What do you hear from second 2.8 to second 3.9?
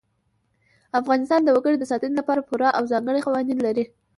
ځانګړي قوانین لري.